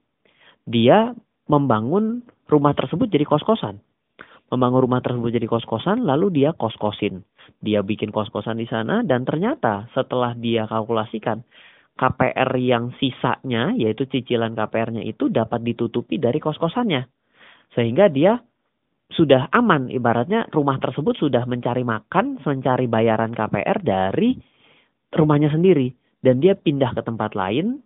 dia 0.69 1.17
membangun 1.49 2.21
rumah 2.53 2.77
tersebut 2.77 3.09
jadi 3.09 3.25
kos-kosan. 3.25 3.81
Membangun 4.53 4.85
rumah 4.85 5.01
tersebut 5.01 5.33
jadi 5.33 5.49
kos-kosan, 5.49 6.05
lalu 6.05 6.29
dia 6.45 6.53
kos-kosin. 6.53 7.25
Dia 7.65 7.81
bikin 7.81 8.13
kos-kosan 8.13 8.61
di 8.61 8.69
sana 8.69 9.01
dan 9.01 9.25
ternyata 9.25 9.89
setelah 9.97 10.37
dia 10.37 10.69
kalkulasikan, 10.69 11.41
KPR 11.97 12.53
yang 12.61 12.93
sisanya, 13.01 13.73
yaitu 13.73 14.05
cicilan 14.09 14.53
KPR-nya 14.53 15.09
itu 15.09 15.33
dapat 15.33 15.65
ditutupi 15.65 16.21
dari 16.21 16.37
kos-kosannya. 16.37 17.09
Sehingga 17.73 18.13
dia 18.13 18.45
sudah 19.13 19.53
aman, 19.53 19.93
ibaratnya 19.93 20.49
rumah 20.53 20.81
tersebut 20.81 21.17
sudah 21.21 21.45
mencari 21.45 21.85
makan, 21.85 22.41
mencari 22.41 22.89
bayaran 22.89 23.33
KPR 23.33 23.81
dari 23.81 24.37
rumahnya 25.13 25.53
sendiri. 25.53 25.93
Dan 26.23 26.41
dia 26.41 26.57
pindah 26.57 26.97
ke 26.97 27.03
tempat 27.05 27.37
lain, 27.37 27.83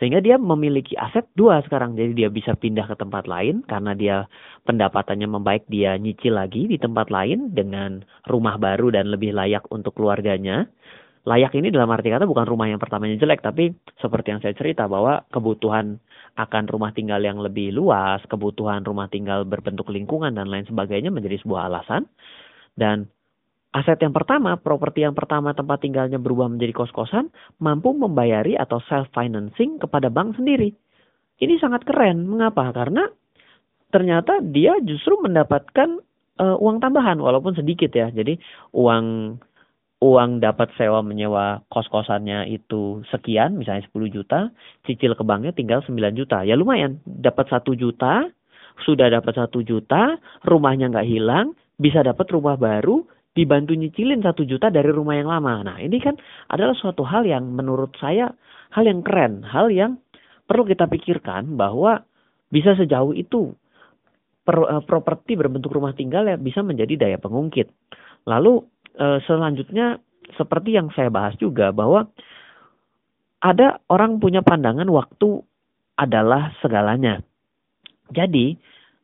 sehingga 0.00 0.24
dia 0.24 0.40
memiliki 0.40 0.96
aset 0.96 1.28
dua 1.36 1.60
sekarang. 1.64 1.94
Jadi 1.96 2.24
dia 2.24 2.28
bisa 2.32 2.56
pindah 2.56 2.88
ke 2.88 2.96
tempat 2.96 3.28
lain 3.28 3.64
karena 3.66 3.92
dia 3.92 4.16
pendapatannya 4.64 5.28
membaik, 5.28 5.68
dia 5.68 5.96
nyicil 6.00 6.36
lagi 6.36 6.68
di 6.68 6.80
tempat 6.80 7.12
lain 7.12 7.52
dengan 7.52 8.02
rumah 8.26 8.56
baru 8.56 8.92
dan 8.94 9.12
lebih 9.12 9.36
layak 9.36 9.68
untuk 9.68 9.96
keluarganya 9.96 10.66
layak 11.22 11.54
ini 11.54 11.70
dalam 11.70 11.86
arti 11.94 12.10
kata 12.10 12.26
bukan 12.26 12.46
rumah 12.50 12.66
yang 12.66 12.82
pertamanya 12.82 13.14
jelek, 13.14 13.46
tapi 13.46 13.70
seperti 14.02 14.34
yang 14.34 14.42
saya 14.42 14.58
cerita 14.58 14.90
bahwa 14.90 15.22
kebutuhan 15.30 16.02
akan 16.34 16.64
rumah 16.66 16.90
tinggal 16.90 17.22
yang 17.22 17.38
lebih 17.38 17.70
luas, 17.70 18.18
kebutuhan 18.26 18.82
rumah 18.82 19.06
tinggal 19.06 19.46
berbentuk 19.46 19.86
lingkungan 19.94 20.34
dan 20.34 20.50
lain 20.50 20.66
sebagainya 20.66 21.14
menjadi 21.14 21.38
sebuah 21.46 21.70
alasan. 21.70 22.10
Dan 22.74 23.06
aset 23.72 23.98
yang 24.04 24.12
pertama, 24.12 24.60
properti 24.60 25.04
yang 25.04 25.16
pertama 25.16 25.56
tempat 25.56 25.80
tinggalnya 25.80 26.20
berubah 26.20 26.48
menjadi 26.52 26.76
kos-kosan, 26.76 27.32
mampu 27.58 27.92
membayari 27.96 28.56
atau 28.56 28.78
self-financing 28.84 29.80
kepada 29.80 30.12
bank 30.12 30.36
sendiri. 30.36 30.76
Ini 31.40 31.58
sangat 31.58 31.88
keren. 31.88 32.28
Mengapa? 32.28 32.70
Karena 32.70 33.08
ternyata 33.88 34.44
dia 34.44 34.76
justru 34.84 35.18
mendapatkan 35.20 36.00
uh, 36.38 36.56
uang 36.60 36.84
tambahan 36.84 37.18
walaupun 37.18 37.56
sedikit 37.56 37.90
ya. 37.92 38.12
Jadi 38.12 38.36
uang 38.76 39.36
uang 40.02 40.42
dapat 40.42 40.74
sewa 40.74 40.98
menyewa 41.00 41.62
kos-kosannya 41.70 42.50
itu 42.50 43.06
sekian, 43.08 43.54
misalnya 43.54 43.86
10 43.86 44.10
juta, 44.10 44.50
cicil 44.82 45.14
ke 45.14 45.22
banknya 45.22 45.54
tinggal 45.54 45.80
9 45.86 45.94
juta. 46.18 46.42
Ya 46.42 46.58
lumayan, 46.58 46.98
dapat 47.06 47.46
1 47.48 47.62
juta, 47.78 48.26
sudah 48.82 49.06
dapat 49.14 49.38
1 49.38 49.62
juta, 49.62 50.18
rumahnya 50.42 50.90
nggak 50.90 51.06
hilang, 51.06 51.54
bisa 51.78 52.02
dapat 52.02 52.26
rumah 52.34 52.58
baru, 52.58 53.06
dibantu 53.32 53.72
nyicilin 53.72 54.20
1 54.20 54.32
juta 54.44 54.68
dari 54.68 54.92
rumah 54.92 55.16
yang 55.16 55.28
lama. 55.28 55.64
Nah 55.64 55.76
ini 55.80 55.96
kan 56.00 56.16
adalah 56.52 56.76
suatu 56.76 57.04
hal 57.04 57.24
yang 57.24 57.48
menurut 57.52 57.96
saya 57.96 58.28
hal 58.76 58.84
yang 58.84 59.00
keren, 59.00 59.44
hal 59.44 59.72
yang 59.72 60.00
perlu 60.44 60.68
kita 60.68 60.84
pikirkan 60.88 61.56
bahwa 61.56 62.04
bisa 62.52 62.76
sejauh 62.76 63.16
itu 63.16 63.56
eh, 64.48 64.82
properti 64.84 65.36
berbentuk 65.36 65.72
rumah 65.72 65.96
tinggal 65.96 66.28
ya 66.28 66.36
bisa 66.36 66.60
menjadi 66.60 67.08
daya 67.08 67.18
pengungkit. 67.18 67.72
Lalu 68.22 68.62
e, 68.94 69.18
selanjutnya 69.26 69.98
seperti 70.38 70.78
yang 70.78 70.94
saya 70.94 71.10
bahas 71.10 71.34
juga 71.42 71.74
bahwa 71.74 72.06
ada 73.42 73.82
orang 73.90 74.22
punya 74.22 74.46
pandangan 74.46 74.86
waktu 74.86 75.42
adalah 75.98 76.54
segalanya. 76.62 77.18
Jadi 78.14 78.54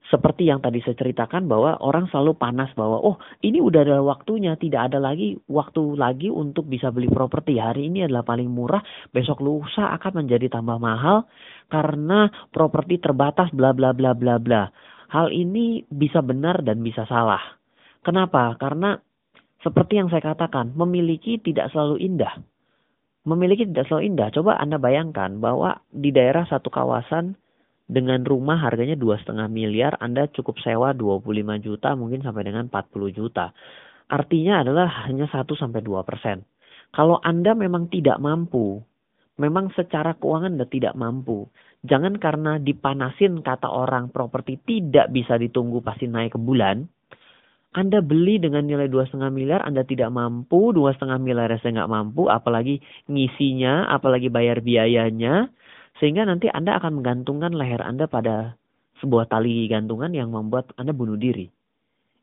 seperti 0.09 0.49
yang 0.49 0.65
tadi 0.65 0.81
saya 0.81 0.97
ceritakan 0.97 1.47
bahwa 1.47 1.77
orang 1.85 2.09
selalu 2.09 2.37
panas 2.41 2.73
bahwa 2.73 2.97
oh 3.01 3.17
ini 3.45 3.61
udah 3.61 3.85
ada 3.85 4.01
waktunya 4.01 4.57
tidak 4.57 4.93
ada 4.93 4.99
lagi 4.99 5.37
waktu 5.49 5.95
lagi 6.01 6.33
untuk 6.33 6.65
bisa 6.65 6.89
beli 6.89 7.13
properti 7.13 7.61
hari 7.61 7.93
ini 7.93 8.09
adalah 8.09 8.25
paling 8.25 8.49
murah 8.49 8.81
besok 9.13 9.45
lusa 9.45 9.93
akan 10.01 10.25
menjadi 10.25 10.49
tambah 10.49 10.81
mahal 10.81 11.29
karena 11.69 12.33
properti 12.49 13.01
terbatas 13.01 13.53
bla 13.53 13.77
bla 13.77 13.93
bla 13.93 14.17
bla 14.17 14.41
bla 14.41 14.73
hal 15.13 15.29
ini 15.29 15.85
bisa 15.93 16.25
benar 16.25 16.65
dan 16.65 16.81
bisa 16.81 17.05
salah 17.05 17.41
kenapa 18.01 18.57
karena 18.57 18.97
seperti 19.59 19.99
yang 19.99 20.07
saya 20.07 20.23
katakan, 20.23 20.71
memiliki 20.79 21.43
tidak 21.43 21.75
selalu 21.75 21.99
indah. 21.99 22.31
Memiliki 23.27 23.67
tidak 23.67 23.91
selalu 23.91 24.15
indah. 24.15 24.29
Coba 24.31 24.55
Anda 24.63 24.79
bayangkan 24.79 25.43
bahwa 25.43 25.83
di 25.91 26.15
daerah 26.15 26.47
satu 26.47 26.71
kawasan 26.71 27.35
dengan 27.89 28.21
rumah 28.21 28.61
harganya 28.61 28.95
dua 29.01 29.17
setengah 29.17 29.49
miliar, 29.49 29.97
Anda 29.97 30.29
cukup 30.29 30.61
sewa 30.61 30.93
25 30.93 31.25
juta, 31.65 31.97
mungkin 31.97 32.21
sampai 32.21 32.45
dengan 32.45 32.69
40 32.69 33.17
juta. 33.17 33.57
Artinya 34.13 34.61
adalah 34.61 35.09
hanya 35.09 35.25
1 35.25 35.57
sampai 35.57 35.81
2 35.81 36.05
persen. 36.05 36.45
Kalau 36.93 37.17
Anda 37.25 37.57
memang 37.57 37.89
tidak 37.89 38.21
mampu, 38.21 38.85
memang 39.41 39.73
secara 39.73 40.21
keuangan 40.21 40.61
Anda 40.61 40.69
tidak 40.69 41.01
mampu, 41.01 41.49
jangan 41.81 42.21
karena 42.21 42.61
dipanasin 42.61 43.41
kata 43.41 43.73
orang 43.73 44.13
properti 44.13 44.61
tidak 44.69 45.09
bisa 45.09 45.41
ditunggu 45.41 45.81
pasti 45.81 46.05
naik 46.13 46.37
ke 46.37 46.41
bulan, 46.41 46.85
anda 47.69 48.01
beli 48.01 48.41
dengan 48.41 48.65
nilai 48.65 48.89
dua 48.89 49.05
setengah 49.05 49.29
miliar, 49.29 49.61
Anda 49.61 49.85
tidak 49.85 50.09
mampu, 50.09 50.73
dua 50.73 50.97
setengah 50.97 51.21
miliar 51.21 51.53
saya 51.61 51.85
nggak 51.85 51.93
mampu, 51.93 52.25
apalagi 52.25 52.81
ngisinya, 53.13 53.93
apalagi 53.93 54.33
bayar 54.33 54.65
biayanya, 54.65 55.53
sehingga 55.99 56.27
nanti 56.27 56.47
Anda 56.51 56.79
akan 56.79 57.03
menggantungkan 57.03 57.55
leher 57.55 57.83
Anda 57.83 58.07
pada 58.07 58.55
sebuah 59.03 59.31
tali 59.31 59.67
gantungan 59.71 60.11
yang 60.15 60.35
membuat 60.35 60.75
Anda 60.79 60.95
bunuh 60.95 61.19
diri. 61.19 61.47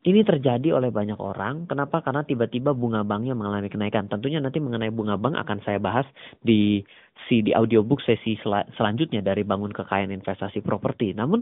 Ini 0.06 0.22
terjadi 0.22 0.70
oleh 0.78 0.94
banyak 0.94 1.18
orang. 1.18 1.66
Kenapa? 1.66 1.98
Karena 2.06 2.22
tiba-tiba 2.22 2.78
bunga 2.78 3.02
banknya 3.02 3.34
mengalami 3.34 3.74
kenaikan. 3.74 4.06
Tentunya 4.06 4.38
nanti 4.38 4.62
mengenai 4.62 4.94
bunga 4.94 5.18
bank 5.18 5.34
akan 5.34 5.66
saya 5.66 5.82
bahas 5.82 6.06
di 6.46 6.86
si 7.26 7.42
di 7.42 7.58
audiobook 7.58 8.06
sesi 8.06 8.38
sel 8.38 8.54
selanjutnya 8.78 9.26
dari 9.26 9.42
bangun 9.42 9.74
kekayaan 9.74 10.14
investasi 10.14 10.62
properti. 10.62 11.18
Namun 11.18 11.42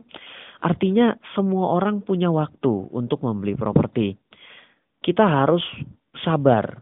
artinya 0.63 1.11
semua 1.35 1.75
orang 1.75 2.07
punya 2.07 2.31
waktu 2.31 2.87
untuk 2.95 3.27
membeli 3.27 3.51
properti. 3.59 4.15
Kita 5.03 5.27
harus 5.27 5.63
sabar. 6.23 6.79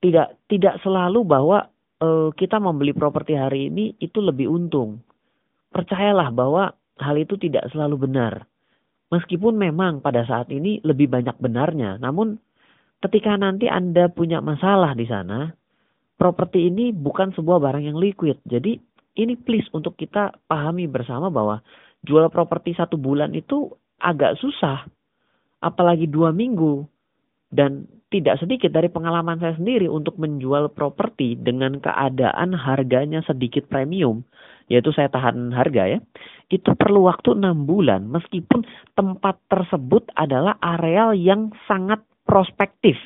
Tidak 0.00 0.48
tidak 0.48 0.80
selalu 0.80 1.20
bahwa 1.28 1.68
uh, 2.00 2.32
kita 2.34 2.56
membeli 2.58 2.96
properti 2.96 3.36
hari 3.36 3.68
ini 3.68 3.94
itu 4.00 4.18
lebih 4.18 4.48
untung. 4.50 5.00
Percayalah 5.70 6.34
bahwa 6.34 6.74
hal 6.98 7.16
itu 7.16 7.38
tidak 7.38 7.70
selalu 7.70 8.10
benar 8.10 8.50
Meskipun 9.10 9.58
memang 9.58 9.98
pada 9.98 10.22
saat 10.22 10.54
ini 10.54 10.78
lebih 10.86 11.10
banyak 11.10 11.34
benarnya, 11.42 11.98
namun 11.98 12.38
ketika 13.02 13.34
nanti 13.34 13.66
Anda 13.66 14.06
punya 14.06 14.38
masalah 14.38 14.94
di 14.94 15.02
sana, 15.02 15.50
properti 16.14 16.70
ini 16.70 16.94
bukan 16.94 17.34
sebuah 17.34 17.58
barang 17.58 17.90
yang 17.90 17.98
liquid. 17.98 18.38
Jadi 18.46 18.78
ini 19.18 19.34
please 19.34 19.66
untuk 19.74 19.98
kita 19.98 20.38
pahami 20.46 20.86
bersama 20.86 21.26
bahwa 21.26 21.58
jual 22.06 22.30
properti 22.30 22.78
satu 22.78 22.94
bulan 22.94 23.34
itu 23.34 23.74
agak 23.98 24.38
susah. 24.38 24.86
Apalagi 25.58 26.06
dua 26.06 26.30
minggu. 26.30 26.86
Dan 27.50 27.90
tidak 28.10 28.38
sedikit 28.42 28.70
dari 28.70 28.86
pengalaman 28.90 29.38
saya 29.42 29.58
sendiri 29.58 29.90
untuk 29.90 30.18
menjual 30.18 30.70
properti 30.70 31.34
dengan 31.34 31.82
keadaan 31.82 32.54
harganya 32.54 33.22
sedikit 33.26 33.66
premium. 33.66 34.22
Yaitu 34.70 34.94
saya 34.94 35.10
tahan 35.10 35.50
harga 35.50 35.98
ya 35.98 35.98
itu 36.50 36.74
perlu 36.74 37.06
waktu 37.06 37.38
enam 37.38 37.62
bulan 37.64 38.10
meskipun 38.10 38.66
tempat 38.98 39.38
tersebut 39.46 40.10
adalah 40.18 40.58
areal 40.58 41.14
yang 41.14 41.54
sangat 41.70 42.02
prospektif. 42.26 42.98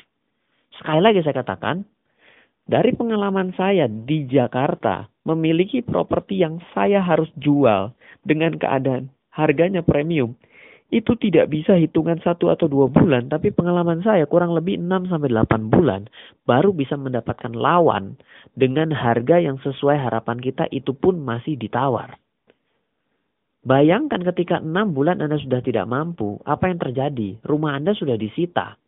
Sekali 0.81 0.99
lagi 0.99 1.21
saya 1.21 1.45
katakan, 1.45 1.85
dari 2.65 2.91
pengalaman 2.97 3.53
saya 3.53 3.85
di 3.85 4.25
Jakarta 4.25 5.05
memiliki 5.29 5.85
properti 5.85 6.41
yang 6.41 6.57
saya 6.73 6.99
harus 7.05 7.29
jual 7.37 7.93
dengan 8.25 8.57
keadaan 8.57 9.13
harganya 9.29 9.85
premium. 9.85 10.33
Itu 10.95 11.19
tidak 11.19 11.51
bisa 11.51 11.75
hitungan 11.75 12.23
satu 12.23 12.47
atau 12.47 12.71
dua 12.71 12.87
bulan, 12.87 13.27
tapi 13.27 13.51
pengalaman 13.51 13.99
saya 13.99 14.23
kurang 14.31 14.55
lebih 14.55 14.79
6 14.79 15.11
sampai 15.11 15.27
8 15.27 15.67
bulan 15.67 16.07
baru 16.47 16.71
bisa 16.71 16.95
mendapatkan 16.95 17.51
lawan 17.51 18.15
dengan 18.55 18.95
harga 18.95 19.43
yang 19.43 19.59
sesuai 19.59 19.99
harapan 19.99 20.39
kita 20.39 20.71
itu 20.71 20.95
pun 20.95 21.19
masih 21.19 21.59
ditawar. 21.59 22.15
Bayangkan 23.67 24.23
ketika 24.23 24.63
enam 24.63 24.95
bulan 24.95 25.19
Anda 25.19 25.35
sudah 25.35 25.59
tidak 25.59 25.83
mampu, 25.83 26.39
apa 26.47 26.71
yang 26.71 26.79
terjadi? 26.79 27.43
Rumah 27.43 27.75
Anda 27.75 27.91
sudah 27.91 28.15
disita. 28.15 28.79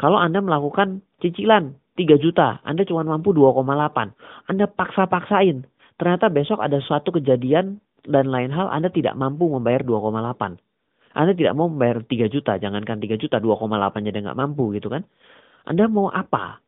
Kalau 0.00 0.16
Anda 0.16 0.40
melakukan 0.40 1.04
cicilan 1.20 1.76
3 2.00 2.24
juta, 2.24 2.64
Anda 2.64 2.88
cuma 2.88 3.04
mampu 3.04 3.36
2,8. 3.36 4.16
Anda 4.48 4.64
paksa-paksain. 4.64 5.68
Ternyata 6.00 6.32
besok 6.32 6.64
ada 6.64 6.80
suatu 6.80 7.12
kejadian 7.12 7.84
dan 8.08 8.32
lain 8.32 8.48
hal 8.48 8.72
Anda 8.72 8.88
tidak 8.88 9.12
mampu 9.12 9.44
membayar 9.52 9.84
2,8. 9.84 10.56
Anda 11.14 11.32
tidak 11.32 11.54
mau 11.54 11.70
membayar 11.70 12.02
3 12.02 12.26
juta, 12.26 12.58
jangankan 12.58 12.98
3 12.98 13.14
juta, 13.14 13.38
2,8 13.38 14.02
jadi 14.02 14.18
nggak 14.18 14.38
mampu 14.38 14.74
gitu 14.74 14.90
kan. 14.90 15.06
Anda 15.64 15.86
mau 15.86 16.10
apa? 16.10 16.58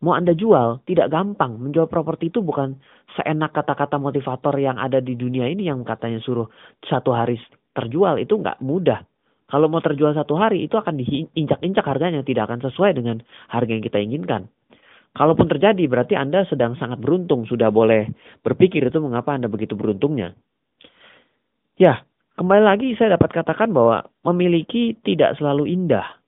Mau 0.00 0.16
Anda 0.16 0.32
jual, 0.32 0.80
tidak 0.88 1.12
gampang. 1.12 1.60
Menjual 1.60 1.90
properti 1.90 2.32
itu 2.32 2.40
bukan 2.40 2.80
seenak 3.18 3.52
kata-kata 3.52 4.00
motivator 4.00 4.56
yang 4.56 4.80
ada 4.80 5.02
di 5.02 5.12
dunia 5.12 5.44
ini 5.44 5.68
yang 5.68 5.84
katanya 5.84 6.22
suruh 6.24 6.48
satu 6.88 7.12
hari 7.12 7.36
terjual. 7.76 8.16
Itu 8.16 8.40
nggak 8.40 8.64
mudah. 8.64 9.04
Kalau 9.50 9.66
mau 9.66 9.82
terjual 9.82 10.14
satu 10.14 10.38
hari, 10.38 10.64
itu 10.64 10.78
akan 10.78 10.94
diinjak-injak 10.96 11.84
harganya. 11.84 12.22
Tidak 12.24 12.46
akan 12.46 12.64
sesuai 12.64 12.96
dengan 12.96 13.20
harga 13.50 13.70
yang 13.74 13.84
kita 13.84 13.98
inginkan. 14.00 14.46
Kalaupun 15.10 15.50
terjadi, 15.50 15.84
berarti 15.90 16.14
Anda 16.14 16.46
sedang 16.46 16.78
sangat 16.78 17.02
beruntung. 17.02 17.44
Sudah 17.44 17.68
boleh 17.74 18.08
berpikir 18.46 18.86
itu 18.86 18.98
mengapa 19.02 19.34
Anda 19.34 19.50
begitu 19.50 19.74
beruntungnya. 19.74 20.38
Ya, 21.76 22.06
kembali 22.40 22.62
lagi 22.64 22.88
saya 22.96 23.20
dapat 23.20 23.36
katakan 23.36 23.68
bahwa 23.76 24.08
memiliki 24.24 24.96
tidak 25.04 25.36
selalu 25.36 25.68
indah 25.68 26.20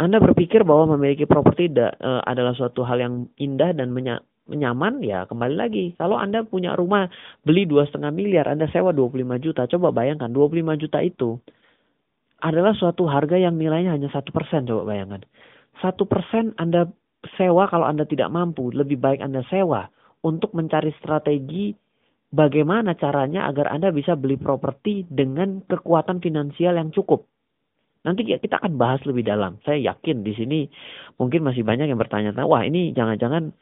anda 0.00 0.18
berpikir 0.18 0.64
bahwa 0.64 0.96
memiliki 0.96 1.28
properti 1.28 1.68
uh, 1.76 2.24
adalah 2.24 2.56
suatu 2.56 2.80
hal 2.80 2.96
yang 2.96 3.14
indah 3.36 3.76
dan 3.76 3.92
menya, 3.92 4.24
menyaman, 4.48 5.04
ya 5.04 5.28
kembali 5.28 5.52
lagi. 5.52 5.84
Kalau 6.00 6.16
Anda 6.16 6.48
punya 6.48 6.72
rumah 6.72 7.12
beli 7.44 7.68
dua 7.68 7.84
setengah 7.84 8.08
miliar, 8.08 8.48
Anda 8.48 8.72
sewa 8.72 8.96
25 8.96 9.36
juta. 9.44 9.68
Coba 9.68 9.92
bayangkan 9.92 10.32
25 10.32 10.80
juta 10.80 10.98
itu 11.04 11.36
adalah 12.40 12.72
suatu 12.72 13.04
harga 13.04 13.36
yang 13.36 13.60
nilainya 13.60 13.92
hanya 13.92 14.08
satu 14.08 14.32
persen. 14.32 14.64
Coba 14.64 14.88
bayangkan. 14.88 15.28
Satu 15.84 16.08
persen 16.08 16.56
Anda 16.56 16.88
sewa 17.36 17.68
kalau 17.68 17.84
Anda 17.84 18.08
tidak 18.08 18.32
mampu. 18.32 18.72
Lebih 18.72 18.96
baik 18.96 19.20
Anda 19.20 19.44
sewa 19.52 19.92
untuk 20.24 20.56
mencari 20.56 20.90
strategi 20.98 21.76
bagaimana 22.32 22.96
caranya 22.96 23.46
agar 23.46 23.70
Anda 23.70 23.92
bisa 23.92 24.16
beli 24.16 24.40
properti 24.40 25.04
dengan 25.06 25.62
kekuatan 25.68 26.24
finansial 26.24 26.80
yang 26.80 26.90
cukup. 26.90 27.28
Nanti 28.02 28.26
kita 28.26 28.58
akan 28.58 28.74
bahas 28.74 28.98
lebih 29.06 29.22
dalam. 29.22 29.62
Saya 29.62 29.94
yakin 29.94 30.26
di 30.26 30.34
sini 30.34 30.60
mungkin 31.22 31.46
masih 31.46 31.62
banyak 31.62 31.86
yang 31.86 32.00
bertanya, 32.00 32.34
wah 32.42 32.66
ini 32.66 32.90
jangan-jangan 32.90 33.54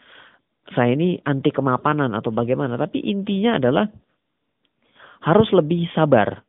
saya 0.73 0.97
ini 0.97 1.21
anti 1.27 1.53
kemapanan 1.53 2.17
atau 2.17 2.33
bagaimana. 2.33 2.81
Tapi 2.81 3.05
intinya 3.05 3.61
adalah 3.61 3.85
harus 5.29 5.51
lebih 5.53 5.91
sabar. 5.93 6.41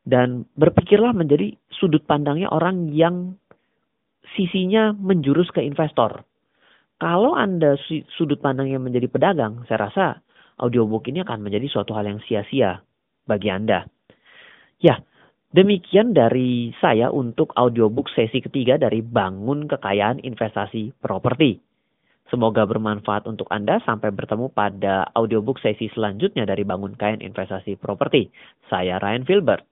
Dan 0.00 0.44
berpikirlah 0.56 1.12
menjadi 1.16 1.56
sudut 1.72 2.04
pandangnya 2.04 2.52
orang 2.52 2.90
yang 2.92 3.36
sisinya 4.36 4.92
menjurus 4.92 5.48
ke 5.52 5.64
investor. 5.64 6.24
Kalau 7.00 7.32
Anda 7.32 7.80
sudut 8.16 8.44
pandangnya 8.44 8.76
menjadi 8.76 9.08
pedagang, 9.08 9.64
saya 9.64 9.88
rasa 9.88 10.06
audiobook 10.60 11.08
ini 11.08 11.24
akan 11.24 11.40
menjadi 11.40 11.66
suatu 11.66 11.96
hal 11.96 12.06
yang 12.06 12.20
sia-sia 12.28 12.84
bagi 13.24 13.48
Anda. 13.48 13.88
Ya, 14.80 15.00
Demikian 15.50 16.14
dari 16.14 16.70
saya 16.78 17.10
untuk 17.10 17.50
audiobook 17.58 18.06
sesi 18.14 18.38
ketiga 18.38 18.78
dari 18.78 19.02
Bangun 19.02 19.66
Kekayaan 19.66 20.22
Investasi 20.22 20.94
Properti. 21.02 21.58
Semoga 22.30 22.62
bermanfaat 22.70 23.26
untuk 23.26 23.50
Anda. 23.50 23.82
Sampai 23.82 24.14
bertemu 24.14 24.54
pada 24.54 25.10
audiobook 25.10 25.58
sesi 25.58 25.90
selanjutnya 25.90 26.46
dari 26.46 26.62
Bangun 26.62 26.94
Kekayaan 26.94 27.26
Investasi 27.26 27.74
Properti. 27.74 28.30
Saya 28.70 29.02
Ryan 29.02 29.26
Filbert. 29.26 29.66